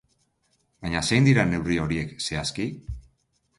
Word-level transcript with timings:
Baina 0.85 1.01
zein 1.11 1.29
dira 1.29 1.45
neurri 1.51 1.79
horiek 1.83 2.17
zehazki? 2.29 2.69